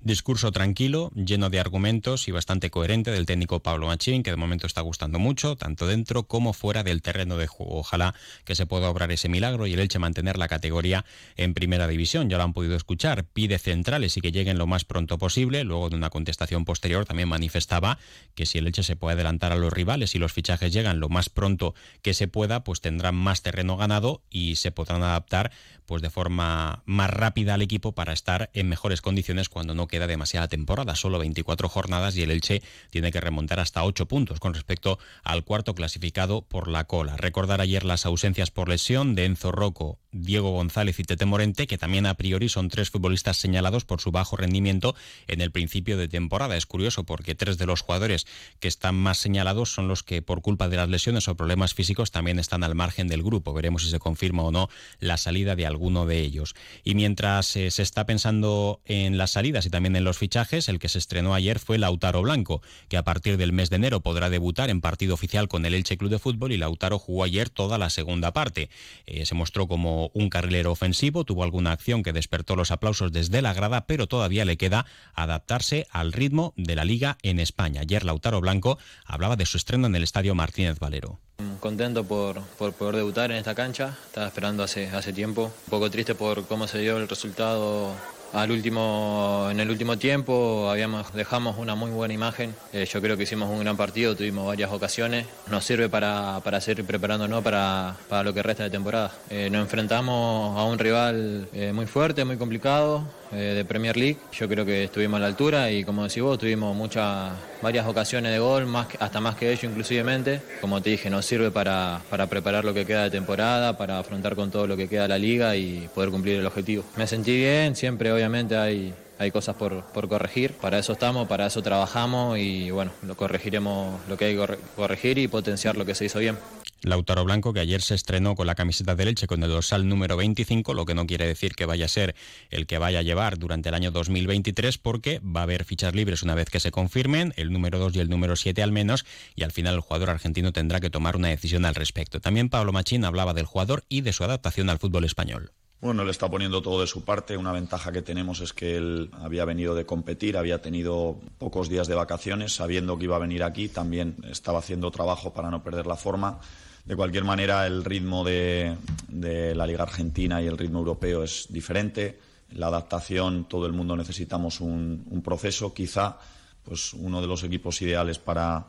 Discurso 0.00 0.52
tranquilo, 0.52 1.10
lleno 1.16 1.50
de 1.50 1.58
argumentos 1.58 2.28
y 2.28 2.30
bastante 2.30 2.70
coherente 2.70 3.10
del 3.10 3.26
técnico 3.26 3.58
Pablo 3.58 3.88
Machín, 3.88 4.22
que 4.22 4.30
de 4.30 4.36
momento 4.36 4.68
está 4.68 4.82
gustando 4.82 5.18
mucho, 5.18 5.56
tanto 5.56 5.88
dentro 5.88 6.28
como 6.28 6.52
fuera 6.52 6.84
del 6.84 7.02
terreno 7.02 7.36
de 7.36 7.48
juego. 7.48 7.76
Ojalá 7.76 8.14
que 8.44 8.54
se 8.54 8.66
pueda 8.66 8.88
obrar 8.88 9.10
ese 9.10 9.28
milagro 9.28 9.66
y 9.66 9.72
el 9.72 9.80
Elche 9.80 9.98
mantener 9.98 10.38
la 10.38 10.46
categoría 10.46 11.04
en 11.36 11.54
primera 11.54 11.88
división. 11.88 12.30
Ya 12.30 12.36
lo 12.36 12.44
han 12.44 12.52
podido 12.52 12.76
escuchar. 12.76 13.24
Pide 13.24 13.58
centrales 13.58 14.16
y 14.16 14.20
que 14.20 14.30
lleguen 14.30 14.56
lo 14.56 14.68
más 14.68 14.84
pronto 14.84 15.18
posible. 15.18 15.64
Luego, 15.64 15.90
de 15.90 15.96
una 15.96 16.10
contestación 16.10 16.64
posterior, 16.64 17.04
también 17.04 17.28
manifestaba 17.28 17.98
que 18.36 18.46
si 18.46 18.58
el 18.58 18.68
Elche 18.68 18.84
se 18.84 18.94
puede 18.94 19.14
adelantar 19.14 19.50
a 19.50 19.56
los 19.56 19.72
rivales 19.72 20.14
y 20.14 20.20
los 20.20 20.32
fichajes 20.32 20.72
llegan 20.72 21.00
lo 21.00 21.08
más 21.08 21.30
pronto 21.30 21.74
que 22.00 22.14
se 22.14 22.28
pueda, 22.28 22.62
pues 22.62 22.80
tendrán 22.80 23.16
más 23.16 23.42
terreno 23.42 23.76
ganado 23.76 24.22
y 24.30 24.54
se 24.54 24.70
podrán 24.70 25.02
adaptar 25.02 25.50
pues 25.86 26.00
de 26.00 26.10
forma 26.10 26.82
más 26.86 27.10
rápida 27.10 27.23
al 27.24 27.62
equipo 27.62 27.92
para 27.92 28.12
estar 28.12 28.50
en 28.52 28.68
mejores 28.68 29.00
condiciones 29.00 29.48
cuando 29.48 29.74
no 29.74 29.86
queda 29.86 30.06
demasiada 30.06 30.48
temporada, 30.48 30.94
solo 30.94 31.18
24 31.18 31.68
jornadas 31.68 32.16
y 32.16 32.22
el 32.22 32.30
Elche 32.30 32.62
tiene 32.90 33.10
que 33.10 33.20
remontar 33.20 33.60
hasta 33.60 33.82
8 33.82 34.06
puntos 34.06 34.40
con 34.40 34.52
respecto 34.52 34.98
al 35.22 35.42
cuarto 35.42 35.74
clasificado 35.74 36.42
por 36.42 36.68
la 36.68 36.84
cola. 36.84 37.16
Recordar 37.16 37.60
ayer 37.60 37.84
las 37.84 38.04
ausencias 38.04 38.50
por 38.50 38.68
lesión 38.68 39.14
de 39.14 39.24
Enzo 39.24 39.52
Rocco, 39.52 39.98
Diego 40.12 40.52
González 40.52 41.00
y 41.00 41.04
Tete 41.04 41.24
Morente, 41.24 41.66
que 41.66 41.78
también 41.78 42.06
a 42.06 42.14
priori 42.14 42.48
son 42.48 42.68
tres 42.68 42.90
futbolistas 42.90 43.36
señalados 43.36 43.84
por 43.84 44.00
su 44.00 44.12
bajo 44.12 44.36
rendimiento 44.36 44.94
en 45.26 45.40
el 45.40 45.50
principio 45.50 45.96
de 45.96 46.08
temporada. 46.08 46.56
Es 46.56 46.66
curioso 46.66 47.04
porque 47.04 47.34
tres 47.34 47.58
de 47.58 47.66
los 47.66 47.80
jugadores 47.80 48.26
que 48.60 48.68
están 48.68 48.94
más 48.94 49.18
señalados 49.18 49.72
son 49.72 49.88
los 49.88 50.02
que 50.02 50.22
por 50.22 50.42
culpa 50.42 50.68
de 50.68 50.76
las 50.76 50.88
lesiones 50.88 51.26
o 51.28 51.36
problemas 51.36 51.74
físicos 51.74 52.10
también 52.10 52.38
están 52.38 52.62
al 52.64 52.74
margen 52.74 53.08
del 53.08 53.22
grupo. 53.22 53.54
Veremos 53.54 53.82
si 53.82 53.90
se 53.90 53.98
confirma 53.98 54.42
o 54.42 54.52
no 54.52 54.68
la 55.00 55.16
salida 55.16 55.56
de 55.56 55.66
alguno 55.66 56.06
de 56.06 56.20
ellos. 56.20 56.54
Y 56.84 56.94
mientras 56.94 57.13
eh, 57.16 57.70
se 57.70 57.82
está 57.82 58.06
pensando 58.06 58.80
en 58.84 59.18
las 59.18 59.32
salidas 59.32 59.66
y 59.66 59.70
también 59.70 59.96
en 59.96 60.04
los 60.04 60.18
fichajes, 60.18 60.68
el 60.68 60.78
que 60.78 60.88
se 60.88 60.98
estrenó 60.98 61.34
ayer 61.34 61.58
fue 61.58 61.78
Lautaro 61.78 62.22
Blanco, 62.22 62.60
que 62.88 62.96
a 62.96 63.04
partir 63.04 63.36
del 63.36 63.52
mes 63.52 63.70
de 63.70 63.76
enero 63.76 64.00
podrá 64.00 64.30
debutar 64.30 64.70
en 64.70 64.80
partido 64.80 65.14
oficial 65.14 65.48
con 65.48 65.64
el 65.64 65.74
Elche 65.74 65.96
Club 65.96 66.10
de 66.10 66.18
Fútbol 66.18 66.52
y 66.52 66.56
Lautaro 66.56 66.98
jugó 66.98 67.24
ayer 67.24 67.50
toda 67.50 67.78
la 67.78 67.90
segunda 67.90 68.32
parte. 68.32 68.68
Eh, 69.06 69.26
se 69.26 69.34
mostró 69.34 69.68
como 69.68 70.10
un 70.14 70.28
carrilero 70.28 70.72
ofensivo, 70.72 71.24
tuvo 71.24 71.44
alguna 71.44 71.72
acción 71.72 72.02
que 72.02 72.12
despertó 72.12 72.56
los 72.56 72.70
aplausos 72.70 73.12
desde 73.12 73.42
la 73.42 73.54
grada, 73.54 73.86
pero 73.86 74.06
todavía 74.06 74.44
le 74.44 74.56
queda 74.56 74.86
adaptarse 75.14 75.86
al 75.90 76.12
ritmo 76.12 76.52
de 76.56 76.76
la 76.76 76.84
liga 76.84 77.18
en 77.22 77.38
España. 77.38 77.82
Ayer 77.82 78.04
Lautaro 78.04 78.40
Blanco 78.40 78.78
hablaba 79.04 79.36
de 79.36 79.46
su 79.46 79.56
estreno 79.56 79.86
en 79.86 79.94
el 79.94 80.02
Estadio 80.02 80.34
Martínez 80.34 80.78
Valero. 80.78 81.20
Contento 81.60 82.04
por, 82.04 82.40
por, 82.58 82.72
poder 82.74 82.96
debutar 82.96 83.30
en 83.30 83.38
esta 83.38 83.54
cancha, 83.54 83.96
estaba 84.06 84.26
esperando 84.26 84.62
hace, 84.62 84.88
hace 84.88 85.12
tiempo, 85.12 85.44
un 85.44 85.70
poco 85.70 85.90
triste 85.90 86.14
por 86.14 86.46
cómo 86.46 86.68
se 86.68 86.78
dio 86.78 86.98
el 86.98 87.08
resultado 87.08 87.94
al 88.34 88.50
último, 88.50 89.48
en 89.50 89.60
el 89.60 89.70
último 89.70 89.96
tiempo 89.96 90.68
habíamos, 90.68 91.12
dejamos 91.14 91.56
una 91.56 91.76
muy 91.76 91.92
buena 91.92 92.12
imagen. 92.14 92.54
Eh, 92.72 92.84
yo 92.84 93.00
creo 93.00 93.16
que 93.16 93.22
hicimos 93.22 93.48
un 93.48 93.60
gran 93.60 93.76
partido, 93.76 94.16
tuvimos 94.16 94.46
varias 94.46 94.72
ocasiones. 94.72 95.26
Nos 95.50 95.64
sirve 95.64 95.88
para, 95.88 96.40
para 96.42 96.60
seguir 96.60 96.84
preparándonos 96.84 97.44
para, 97.44 97.94
para 98.08 98.24
lo 98.24 98.34
que 98.34 98.42
resta 98.42 98.64
de 98.64 98.70
temporada. 98.70 99.12
Eh, 99.30 99.48
nos 99.50 99.62
enfrentamos 99.62 100.58
a 100.58 100.64
un 100.64 100.78
rival 100.78 101.48
eh, 101.52 101.72
muy 101.72 101.86
fuerte, 101.86 102.24
muy 102.24 102.36
complicado, 102.36 103.04
de 103.34 103.64
Premier 103.64 103.96
League. 103.96 104.16
Yo 104.32 104.48
creo 104.48 104.64
que 104.64 104.84
estuvimos 104.84 105.18
a 105.18 105.20
la 105.20 105.26
altura 105.26 105.70
y 105.70 105.84
como 105.84 106.04
decís 106.04 106.22
vos, 106.22 106.38
tuvimos 106.38 106.74
muchas, 106.76 107.32
varias 107.62 107.86
ocasiones 107.86 108.32
de 108.32 108.38
gol, 108.38 108.66
más, 108.66 108.88
hasta 108.98 109.20
más 109.20 109.36
que 109.36 109.50
ellos 109.50 109.64
inclusivemente. 109.64 110.40
Como 110.60 110.80
te 110.80 110.90
dije, 110.90 111.10
nos 111.10 111.26
sirve 111.26 111.50
para, 111.50 112.00
para 112.10 112.26
preparar 112.26 112.64
lo 112.64 112.74
que 112.74 112.84
queda 112.84 113.04
de 113.04 113.10
temporada, 113.10 113.76
para 113.76 113.98
afrontar 113.98 114.34
con 114.34 114.50
todo 114.50 114.66
lo 114.66 114.76
que 114.76 114.88
queda 114.88 115.08
la 115.08 115.18
liga 115.18 115.56
y 115.56 115.88
poder 115.94 116.10
cumplir 116.10 116.38
el 116.38 116.46
objetivo. 116.46 116.84
Me 116.96 117.06
sentí 117.06 117.36
bien, 117.36 117.76
siempre 117.76 118.12
obviamente 118.12 118.56
hay, 118.56 118.94
hay 119.18 119.30
cosas 119.30 119.56
por, 119.56 119.84
por, 119.84 120.08
corregir. 120.08 120.52
Para 120.52 120.78
eso 120.78 120.92
estamos, 120.92 121.28
para 121.28 121.46
eso 121.46 121.62
trabajamos 121.62 122.38
y 122.38 122.70
bueno, 122.70 122.92
lo 123.02 123.16
corregiremos 123.16 124.00
lo 124.08 124.16
que 124.16 124.26
hay 124.26 124.36
que 124.36 124.56
corregir 124.76 125.18
y 125.18 125.28
potenciar 125.28 125.76
lo 125.76 125.84
que 125.84 125.94
se 125.94 126.06
hizo 126.06 126.18
bien. 126.18 126.36
Lautaro 126.84 127.24
Blanco, 127.24 127.52
que 127.52 127.60
ayer 127.60 127.80
se 127.82 127.94
estrenó 127.94 128.34
con 128.34 128.46
la 128.46 128.54
camiseta 128.54 128.94
de 128.94 129.06
Leche 129.06 129.26
con 129.26 129.42
el 129.42 129.50
dorsal 129.50 129.88
número 129.88 130.16
25, 130.16 130.74
lo 130.74 130.84
que 130.84 130.94
no 130.94 131.06
quiere 131.06 131.26
decir 131.26 131.54
que 131.54 131.66
vaya 131.66 131.86
a 131.86 131.88
ser 131.88 132.14
el 132.50 132.66
que 132.66 132.78
vaya 132.78 132.98
a 132.98 133.02
llevar 133.02 133.38
durante 133.38 133.70
el 133.70 133.74
año 133.74 133.90
2023, 133.90 134.78
porque 134.78 135.20
va 135.20 135.40
a 135.40 135.42
haber 135.44 135.64
fichas 135.64 135.94
libres 135.94 136.22
una 136.22 136.34
vez 136.34 136.50
que 136.50 136.60
se 136.60 136.70
confirmen, 136.70 137.32
el 137.36 137.52
número 137.52 137.78
2 137.78 137.96
y 137.96 138.00
el 138.00 138.10
número 138.10 138.36
7 138.36 138.62
al 138.62 138.72
menos, 138.72 139.04
y 139.34 139.42
al 139.42 139.52
final 139.52 139.74
el 139.74 139.80
jugador 139.80 140.10
argentino 140.10 140.52
tendrá 140.52 140.80
que 140.80 140.90
tomar 140.90 141.16
una 141.16 141.28
decisión 141.28 141.64
al 141.64 141.74
respecto. 141.74 142.20
También 142.20 142.48
Pablo 142.48 142.72
Machín 142.72 143.04
hablaba 143.04 143.34
del 143.34 143.46
jugador 143.46 143.84
y 143.88 144.02
de 144.02 144.12
su 144.12 144.24
adaptación 144.24 144.70
al 144.70 144.78
fútbol 144.78 145.04
español. 145.04 145.52
Bueno, 145.84 146.02
le 146.02 146.12
está 146.12 146.30
poniendo 146.30 146.62
todo 146.62 146.80
de 146.80 146.86
su 146.86 147.04
parte. 147.04 147.36
Una 147.36 147.52
ventaja 147.52 147.92
que 147.92 148.00
tenemos 148.00 148.40
es 148.40 148.54
que 148.54 148.76
él 148.76 149.10
había 149.20 149.44
venido 149.44 149.74
de 149.74 149.84
competir, 149.84 150.38
había 150.38 150.62
tenido 150.62 151.20
pocos 151.36 151.68
días 151.68 151.88
de 151.88 151.94
vacaciones, 151.94 152.54
sabiendo 152.54 152.96
que 152.96 153.04
iba 153.04 153.16
a 153.16 153.18
venir 153.18 153.42
aquí, 153.42 153.68
también 153.68 154.16
estaba 154.30 154.60
haciendo 154.60 154.90
trabajo 154.90 155.34
para 155.34 155.50
no 155.50 155.62
perder 155.62 155.86
la 155.86 155.96
forma. 155.96 156.40
De 156.84 156.96
cualquier 156.96 157.24
manera, 157.24 157.66
el 157.66 157.84
ritmo 157.84 158.24
de, 158.24 158.76
la 159.10 159.66
Liga 159.66 159.84
Argentina 159.84 160.42
y 160.42 160.46
el 160.46 160.58
ritmo 160.58 160.80
europeo 160.80 161.24
es 161.24 161.46
diferente. 161.48 162.18
La 162.52 162.66
adaptación, 162.66 163.46
todo 163.48 163.66
el 163.66 163.72
mundo 163.72 163.96
necesitamos 163.96 164.60
un, 164.60 165.22
proceso. 165.24 165.72
Quizá, 165.72 166.18
pues 166.62 166.92
uno 166.92 167.20
de 167.20 167.26
los 167.26 167.42
equipos 167.42 167.80
ideales 167.80 168.18
para 168.18 168.66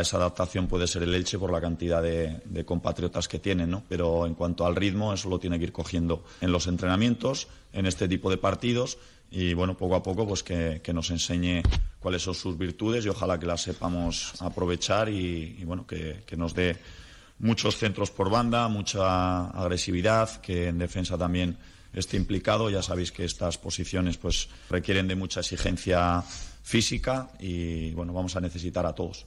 esa 0.00 0.16
adaptación 0.18 0.66
puede 0.66 0.86
ser 0.86 1.02
el 1.02 1.14
Elche 1.14 1.38
por 1.38 1.52
la 1.52 1.60
cantidad 1.60 2.02
de, 2.02 2.64
compatriotas 2.64 3.26
que 3.26 3.38
tienen, 3.38 3.70
¿no? 3.70 3.82
Pero 3.88 4.26
en 4.26 4.34
cuanto 4.34 4.64
al 4.64 4.76
ritmo, 4.76 5.12
eso 5.12 5.28
lo 5.28 5.38
tiene 5.38 5.58
que 5.58 5.64
ir 5.64 5.72
cogiendo 5.72 6.24
en 6.40 6.52
los 6.52 6.66
entrenamientos, 6.68 7.48
en 7.72 7.86
este 7.86 8.08
tipo 8.08 8.30
de 8.30 8.38
partidos 8.38 8.98
y 9.30 9.52
bueno, 9.54 9.76
poco 9.76 9.94
a 9.94 10.02
poco 10.02 10.26
pues 10.26 10.42
que, 10.42 10.80
nos 10.92 11.10
enseñe 11.10 11.62
cuáles 12.00 12.22
son 12.22 12.34
sus 12.34 12.56
virtudes 12.56 13.04
y 13.04 13.08
ojalá 13.08 13.38
que 13.38 13.46
las 13.46 13.62
sepamos 13.62 14.34
aprovechar 14.40 15.08
y, 15.08 15.62
bueno, 15.64 15.86
que, 15.86 16.24
nos 16.36 16.54
dé 16.54 16.76
muchos 17.38 17.76
centros 17.76 18.10
por 18.10 18.30
banda, 18.30 18.68
mucha 18.68 19.48
agresividad, 19.48 20.40
que 20.40 20.68
en 20.68 20.78
defensa 20.78 21.16
también 21.16 21.56
esté 21.92 22.16
implicado. 22.16 22.70
Ya 22.70 22.82
sabéis 22.82 23.12
que 23.12 23.24
estas 23.24 23.58
posiciones 23.58 24.16
pues 24.16 24.48
requieren 24.70 25.08
de 25.08 25.16
mucha 25.16 25.40
exigencia 25.40 26.22
física 26.62 27.30
y 27.38 27.92
bueno, 27.92 28.12
vamos 28.12 28.36
a 28.36 28.40
necesitar 28.40 28.86
a 28.86 28.94
todos. 28.94 29.26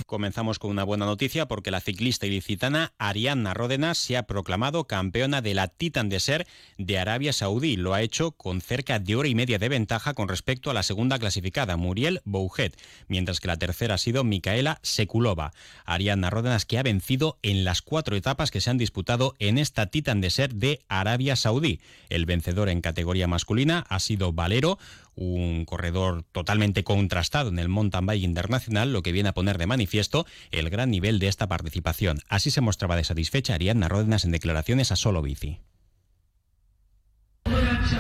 Comenzamos 0.06 0.60
con 0.60 0.70
una 0.70 0.84
buena 0.84 1.04
noticia 1.04 1.46
porque 1.46 1.72
la 1.72 1.80
ciclista 1.80 2.26
ilicitana 2.26 2.92
Arianna 2.96 3.54
Ródenas 3.54 3.98
se 3.98 4.16
ha 4.16 4.22
proclamado 4.22 4.84
campeona 4.84 5.42
de 5.42 5.52
la 5.52 5.66
Titan 5.66 6.08
Desert 6.08 6.46
de 6.78 6.98
Arabia 6.98 7.32
Saudí. 7.32 7.76
Lo 7.76 7.92
ha 7.92 8.02
hecho 8.02 8.30
con 8.30 8.60
cerca 8.60 9.00
de 9.00 9.16
hora 9.16 9.26
y 9.26 9.34
media 9.34 9.58
de 9.58 9.68
ventaja 9.68 10.14
con 10.14 10.28
respecto 10.28 10.70
a 10.70 10.74
la 10.74 10.84
segunda 10.84 11.18
clasificada, 11.18 11.76
Muriel 11.76 12.20
Bouget, 12.24 12.80
mientras 13.08 13.40
que 13.40 13.48
la 13.48 13.56
tercera 13.56 13.96
ha 13.96 13.98
sido 13.98 14.22
Micaela 14.22 14.78
Sekulova. 14.82 15.52
Arianna 15.84 16.30
Ródenas 16.30 16.66
que 16.66 16.78
ha 16.78 16.84
vencido 16.84 17.38
en 17.42 17.64
las 17.64 17.82
cuatro 17.82 18.14
etapas 18.14 18.52
que 18.52 18.60
se 18.60 18.70
han 18.70 18.78
disputado 18.78 19.34
en 19.40 19.58
esta 19.58 19.86
Titan 19.86 20.20
Desert 20.20 20.52
de 20.52 20.84
Arabia 20.88 21.34
Saudí. 21.34 21.80
El 22.10 22.26
vencedor 22.26 22.68
en 22.68 22.80
categoría 22.80 23.26
masculina 23.26 23.84
ha 23.88 23.98
sido 23.98 24.32
Valero, 24.32 24.78
un 25.16 25.64
corredor 25.64 26.22
totalmente 26.30 26.84
contrastado 26.84 27.48
en 27.48 27.58
el 27.58 27.68
mountain 27.68 28.06
bike 28.06 28.22
internacional, 28.22 28.92
lo 28.92 29.02
que 29.02 29.12
viene 29.12 29.30
a 29.30 29.34
poner 29.34 29.58
de 29.58 29.66
manifiesto 29.66 30.26
el 30.50 30.70
gran 30.70 30.90
nivel 30.90 31.18
de 31.18 31.28
esta 31.28 31.48
participación. 31.48 32.20
Así 32.28 32.50
se 32.50 32.60
mostraba 32.60 32.96
de 32.96 33.04
satisfecha 33.04 33.54
Ariadna 33.54 33.88
Ródenas 33.88 34.24
en 34.24 34.30
declaraciones 34.30 34.92
a 34.92 34.96
Solo 34.96 35.22
Bici. 35.22 35.58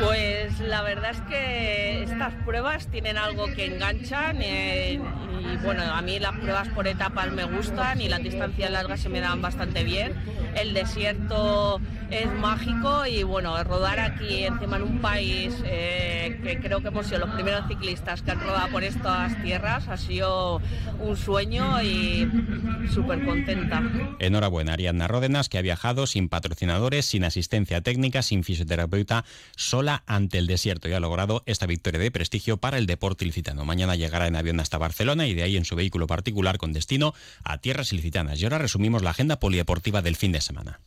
Pues 0.00 0.60
la 0.60 0.82
verdad 0.82 1.12
es 1.12 1.20
que 1.22 1.75
estas 2.26 2.44
pruebas 2.44 2.88
tienen 2.88 3.18
algo 3.18 3.46
que 3.54 3.66
enganchan 3.66 4.38
eh, 4.40 4.94
y 4.94 5.56
bueno, 5.64 5.82
a 5.82 6.02
mí 6.02 6.18
las 6.18 6.32
pruebas 6.32 6.68
por 6.68 6.88
etapas 6.88 7.30
me 7.30 7.44
gustan 7.44 8.00
y 8.00 8.08
las 8.08 8.20
distancias 8.20 8.70
largas 8.70 9.00
se 9.00 9.08
me 9.08 9.20
dan 9.20 9.40
bastante 9.40 9.84
bien. 9.84 10.14
El 10.56 10.74
desierto 10.74 11.80
es 12.10 12.32
mágico 12.32 13.06
y 13.06 13.22
bueno, 13.22 13.62
rodar 13.62 14.00
aquí 14.00 14.44
encima 14.44 14.76
en 14.76 14.82
un 14.82 15.00
país 15.00 15.54
eh, 15.64 16.40
que 16.42 16.58
creo 16.60 16.80
que 16.80 16.88
hemos 16.88 17.06
sido 17.06 17.20
los 17.20 17.30
primeros 17.30 17.66
ciclistas 17.68 18.22
que 18.22 18.30
han 18.30 18.40
rodado 18.40 18.68
por 18.70 18.82
estas 18.82 19.40
tierras 19.42 19.88
ha 19.88 19.96
sido 19.96 20.60
un 20.98 21.16
sueño 21.16 21.82
y 21.82 22.28
súper 22.92 23.24
contenta. 23.24 23.82
Enhorabuena, 24.18 24.72
Ariadna 24.72 25.08
Ródenas, 25.08 25.48
que 25.48 25.58
ha 25.58 25.62
viajado 25.62 26.06
sin 26.06 26.28
patrocinadores, 26.28 27.06
sin 27.06 27.24
asistencia 27.24 27.80
técnica, 27.82 28.22
sin 28.22 28.44
fisioterapeuta, 28.44 29.24
sola 29.56 30.02
ante 30.06 30.38
el 30.38 30.46
desierto 30.46 30.88
y 30.88 30.92
ha 30.92 31.00
logrado 31.00 31.42
esta 31.46 31.66
victoria 31.66 32.00
de 32.00 32.10
prestigio 32.16 32.56
para 32.56 32.78
el 32.78 32.86
deporte 32.86 33.26
ilicitano. 33.26 33.66
Mañana 33.66 33.94
llegará 33.94 34.26
en 34.26 34.36
avión 34.36 34.58
hasta 34.58 34.78
Barcelona 34.78 35.26
y 35.26 35.34
de 35.34 35.42
ahí 35.42 35.58
en 35.58 35.66
su 35.66 35.76
vehículo 35.76 36.06
particular 36.06 36.56
con 36.56 36.72
destino 36.72 37.12
a 37.44 37.58
tierras 37.58 37.92
ilicitanas. 37.92 38.40
Y 38.40 38.44
ahora 38.44 38.56
resumimos 38.56 39.02
la 39.02 39.10
agenda 39.10 39.38
polideportiva 39.38 40.00
del 40.00 40.16
fin 40.16 40.32
de 40.32 40.40
semana. 40.40 40.80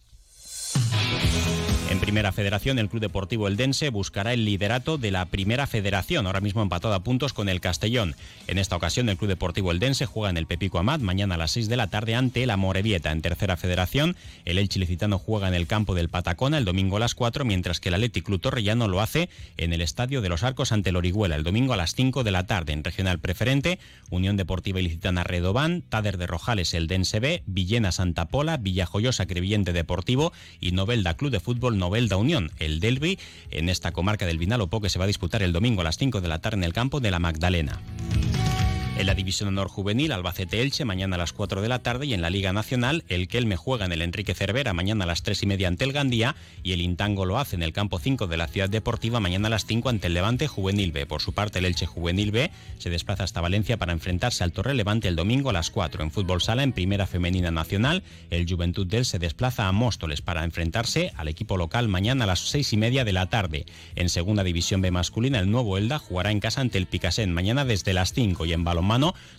Primera 1.99 2.31
Federación, 2.31 2.79
el 2.79 2.87
Club 2.87 3.01
Deportivo 3.01 3.47
Eldense 3.47 3.89
buscará 3.89 4.33
el 4.33 4.45
liderato 4.45 4.97
de 4.97 5.11
la 5.11 5.25
Primera 5.25 5.67
Federación, 5.67 6.25
ahora 6.25 6.39
mismo 6.39 6.61
empatado 6.61 6.93
a 6.93 7.03
puntos 7.03 7.33
con 7.33 7.49
el 7.49 7.59
Castellón. 7.59 8.15
En 8.47 8.57
esta 8.57 8.77
ocasión, 8.77 9.09
el 9.09 9.17
Club 9.17 9.27
Deportivo 9.27 9.71
Eldense 9.71 10.05
juega 10.05 10.29
en 10.29 10.37
el 10.37 10.47
Pepico 10.47 10.79
Amat 10.79 11.01
mañana 11.01 11.35
a 11.35 11.37
las 11.37 11.51
6 11.51 11.67
de 11.67 11.77
la 11.77 11.89
tarde 11.89 12.15
ante 12.15 12.45
la 12.45 12.57
Morevieta. 12.57 13.11
En 13.11 13.21
Tercera 13.21 13.57
Federación, 13.57 14.15
el 14.45 14.57
El 14.57 14.69
Chilicitano 14.69 15.19
juega 15.19 15.49
en 15.49 15.53
el 15.53 15.67
campo 15.67 15.93
del 15.93 16.09
Patacona 16.09 16.57
el 16.57 16.65
domingo 16.65 16.97
a 16.97 16.99
las 17.01 17.15
4, 17.15 17.43
mientras 17.43 17.79
que 17.79 17.89
el 17.89 17.95
Athletic 17.95 18.25
Club 18.25 18.41
Torrellano 18.41 18.87
lo 18.87 19.01
hace 19.01 19.29
en 19.57 19.73
el 19.73 19.81
Estadio 19.81 20.21
de 20.21 20.29
los 20.29 20.43
Arcos 20.43 20.71
ante 20.71 20.89
el 20.89 20.95
Orihuela 20.95 21.35
el 21.35 21.43
domingo 21.43 21.73
a 21.73 21.77
las 21.77 21.95
5 21.95 22.23
de 22.23 22.31
la 22.31 22.47
tarde. 22.47 22.73
En 22.73 22.83
Regional 22.83 23.19
Preferente, 23.19 23.77
Unión 24.09 24.37
Deportiva 24.37 24.79
Ilicitana 24.79 25.23
Redobán, 25.23 25.81
Tader 25.81 26.17
de 26.17 26.27
Rojales 26.27 26.73
Eldense 26.73 27.19
B, 27.19 27.43
Villena 27.45 27.91
Santa 27.91 28.29
Pola, 28.29 28.57
Villajoyosa 28.57 29.25
Crevillente 29.25 29.73
Deportivo 29.73 30.31
y 30.59 30.71
Novelda 30.71 31.15
Club 31.15 31.31
de 31.31 31.39
Fútbol 31.39 31.77
Novelda 31.89 32.17
Unión, 32.17 32.51
el 32.59 32.79
Delby, 32.79 33.17
en 33.49 33.67
esta 33.67 33.91
comarca 33.91 34.27
del 34.27 34.37
Vinalopó 34.37 34.79
que 34.79 34.89
se 34.89 34.99
va 34.99 35.05
a 35.05 35.07
disputar 35.07 35.41
el 35.41 35.51
domingo 35.51 35.81
a 35.81 35.83
las 35.83 35.97
5 35.97 36.21
de 36.21 36.27
la 36.27 36.37
tarde 36.37 36.57
en 36.57 36.63
el 36.63 36.71
campo 36.71 36.99
de 36.99 37.09
la 37.09 37.17
Magdalena. 37.17 37.81
En 38.99 39.05
la 39.05 39.15
División 39.15 39.47
Honor 39.47 39.69
Juvenil, 39.69 40.11
Albacete-Elche, 40.11 40.83
mañana 40.83 41.15
a 41.15 41.19
las 41.19 41.31
4 41.31 41.61
de 41.61 41.69
la 41.69 41.79
tarde. 41.79 42.05
Y 42.05 42.13
en 42.13 42.21
la 42.21 42.29
Liga 42.29 42.51
Nacional, 42.51 43.05
el 43.07 43.29
Kelme 43.29 43.55
juega 43.55 43.85
en 43.85 43.93
el 43.93 44.01
Enrique 44.01 44.33
Cervera, 44.33 44.73
mañana 44.73 45.05
a 45.05 45.07
las 45.07 45.23
3 45.23 45.41
y 45.41 45.45
media 45.45 45.69
ante 45.69 45.85
el 45.85 45.93
Gandía. 45.93 46.35
Y 46.63 46.73
el 46.73 46.81
Intango 46.81 47.23
lo 47.23 47.39
hace 47.39 47.55
en 47.55 47.63
el 47.63 47.71
campo 47.71 47.97
5 47.97 48.27
de 48.27 48.35
la 48.35 48.49
Ciudad 48.49 48.67
Deportiva, 48.67 49.21
mañana 49.21 49.47
a 49.47 49.51
las 49.51 49.65
5 49.65 49.87
ante 49.87 50.07
el 50.07 50.15
Levante 50.15 50.49
Juvenil 50.49 50.91
B. 50.91 51.05
Por 51.05 51.21
su 51.21 51.31
parte, 51.31 51.59
el 51.59 51.65
Elche 51.65 51.85
Juvenil 51.85 52.31
B 52.31 52.51
se 52.77 52.89
desplaza 52.89 53.23
hasta 53.23 53.39
Valencia 53.39 53.77
para 53.77 53.93
enfrentarse 53.93 54.43
al 54.43 54.51
Torre 54.51 54.73
Levante 54.73 55.07
el 55.07 55.15
domingo 55.15 55.49
a 55.49 55.53
las 55.53 55.69
4. 55.69 56.03
En 56.03 56.11
fútbol 56.11 56.41
sala, 56.41 56.63
en 56.63 56.73
Primera 56.73 57.07
Femenina 57.07 57.51
Nacional, 57.51 58.03
el 58.31 58.45
Juventud 58.49 58.85
del 58.85 59.05
se 59.05 59.17
desplaza 59.17 59.69
a 59.69 59.71
Móstoles 59.71 60.21
para 60.21 60.43
enfrentarse 60.43 61.13
al 61.15 61.29
equipo 61.29 61.55
local 61.55 61.87
mañana 61.87 62.25
a 62.25 62.27
las 62.27 62.49
6 62.49 62.73
y 62.73 62.75
media 62.75 63.05
de 63.05 63.13
la 63.13 63.27
tarde. 63.27 63.65
En 63.95 64.09
Segunda 64.09 64.43
División 64.43 64.81
B 64.81 64.91
masculina, 64.91 65.39
el 65.39 65.49
nuevo 65.49 65.77
Elda 65.77 65.99
jugará 65.99 66.31
en 66.31 66.41
casa 66.41 66.59
ante 66.59 66.77
el 66.77 66.85
Picasen 66.85 67.31
mañana 67.31 67.63
desde 67.63 67.93
las 67.93 68.11
5 68.11 68.45
y 68.45 68.51
en 68.51 68.65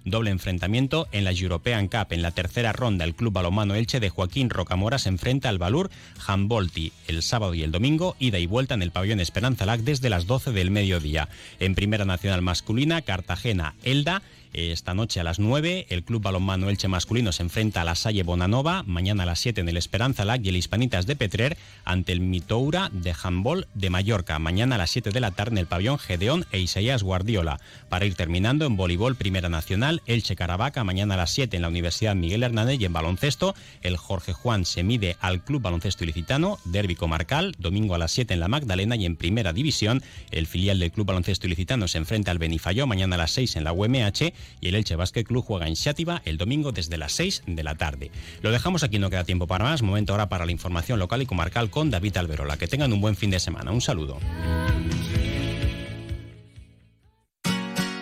doble 0.04 0.30
enfrentamiento 0.30 1.08
en 1.12 1.24
la 1.24 1.32
European 1.32 1.88
Cup. 1.88 2.08
En 2.10 2.22
la 2.22 2.30
tercera 2.30 2.72
ronda, 2.72 3.04
el 3.04 3.14
Club 3.14 3.32
Balonmano 3.32 3.74
Elche 3.74 3.98
de 3.98 4.10
Joaquín 4.10 4.48
Rocamora 4.48 4.98
se 4.98 5.08
enfrenta 5.08 5.48
al 5.48 5.58
Valur 5.58 5.90
Handbolti 6.26 6.92
el 7.08 7.22
sábado 7.22 7.54
y 7.54 7.62
el 7.62 7.72
domingo, 7.72 8.14
ida 8.18 8.38
y 8.38 8.46
vuelta 8.46 8.74
en 8.74 8.82
el 8.82 8.92
pabellón 8.92 9.20
Esperanza 9.20 9.66
Lac 9.66 9.80
desde 9.80 10.10
las 10.10 10.26
12 10.26 10.52
del 10.52 10.70
mediodía. 10.70 11.28
En 11.58 11.74
Primera 11.74 12.04
Nacional 12.04 12.42
Masculina, 12.42 13.02
Cartagena, 13.02 13.74
Elda 13.82 14.22
esta 14.52 14.94
noche 14.94 15.20
a 15.20 15.24
las 15.24 15.38
9, 15.38 15.86
el 15.90 16.02
Club 16.02 16.22
Balonmano 16.22 16.68
Elche 16.68 16.88
Masculino 16.88 17.30
se 17.32 17.42
enfrenta 17.42 17.82
a 17.82 17.84
la 17.84 17.94
Salle 17.94 18.22
Bonanova. 18.24 18.82
Mañana 18.84 19.22
a 19.22 19.26
las 19.26 19.40
7 19.40 19.60
en 19.60 19.68
el 19.68 19.76
Esperanza 19.76 20.24
Lag 20.24 20.44
y 20.44 20.48
el 20.48 20.56
Hispanitas 20.56 21.06
de 21.06 21.14
Petrer 21.14 21.56
ante 21.84 22.12
el 22.12 22.20
Mitoura 22.20 22.90
de 22.92 23.14
Handball 23.22 23.68
de 23.74 23.90
Mallorca. 23.90 24.38
Mañana 24.38 24.74
a 24.74 24.78
las 24.78 24.90
7 24.90 25.10
de 25.10 25.20
la 25.20 25.30
tarde 25.30 25.52
en 25.52 25.58
el 25.58 25.66
pabellón 25.66 25.98
Gedeón 25.98 26.46
e 26.50 26.58
Isaías 26.58 27.02
Guardiola. 27.02 27.60
Para 27.88 28.06
ir 28.06 28.14
terminando 28.14 28.66
en 28.66 28.76
voleibol 28.76 29.14
Primera 29.14 29.48
Nacional, 29.48 30.02
Elche 30.06 30.34
Caravaca. 30.34 30.82
Mañana 30.82 31.14
a 31.14 31.18
las 31.18 31.30
7 31.30 31.56
en 31.56 31.62
la 31.62 31.68
Universidad 31.68 32.16
Miguel 32.16 32.42
Hernández 32.42 32.80
y 32.80 32.84
en 32.84 32.92
baloncesto, 32.92 33.54
el 33.82 33.96
Jorge 33.96 34.32
Juan 34.32 34.64
se 34.64 34.82
mide 34.82 35.16
al 35.20 35.44
Club 35.44 35.62
Baloncesto 35.62 36.04
Ilicitano. 36.04 36.58
Derby 36.64 36.96
Comarcal. 36.96 37.54
Domingo 37.58 37.94
a 37.94 37.98
las 37.98 38.12
7 38.12 38.34
en 38.34 38.40
la 38.40 38.48
Magdalena 38.48 38.96
y 38.96 39.06
en 39.06 39.16
Primera 39.16 39.52
División, 39.52 40.02
el 40.32 40.46
filial 40.46 40.78
del 40.80 40.90
Club 40.90 41.06
Baloncesto 41.06 41.46
Ilicitano 41.46 41.86
se 41.88 41.98
enfrenta 41.98 42.30
al 42.30 42.38
Benifayó. 42.38 42.86
Mañana 42.86 43.14
a 43.14 43.18
las 43.18 43.30
6 43.30 43.56
en 43.56 43.64
la 43.64 43.72
UMH 43.72 44.32
y 44.60 44.68
el 44.68 44.74
Elche 44.74 44.96
Basket 44.96 45.24
Club 45.24 45.44
juega 45.44 45.66
en 45.66 45.76
Xátiva 45.76 46.22
el 46.24 46.38
domingo 46.38 46.72
desde 46.72 46.96
las 46.98 47.12
6 47.12 47.44
de 47.46 47.62
la 47.62 47.74
tarde. 47.74 48.10
Lo 48.42 48.50
dejamos 48.50 48.82
aquí, 48.82 48.98
no 48.98 49.10
queda 49.10 49.24
tiempo 49.24 49.46
para 49.46 49.64
más. 49.64 49.82
Momento 49.82 50.12
ahora 50.12 50.28
para 50.28 50.46
la 50.46 50.52
información 50.52 50.98
local 50.98 51.22
y 51.22 51.26
comarcal 51.26 51.70
con 51.70 51.90
David 51.90 52.16
Alberola. 52.16 52.56
Que 52.56 52.68
tengan 52.68 52.92
un 52.92 53.00
buen 53.00 53.16
fin 53.16 53.30
de 53.30 53.40
semana. 53.40 53.72
Un 53.72 53.80
saludo. 53.80 54.18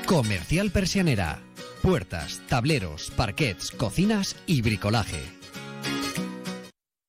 Comercial 0.06 0.70
Persianera. 0.70 1.40
Puertas, 1.82 2.42
tableros, 2.48 3.12
parquets, 3.16 3.70
cocinas 3.70 4.36
y 4.46 4.62
bricolaje 4.62 5.37